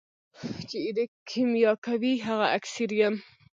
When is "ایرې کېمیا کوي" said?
0.85-2.13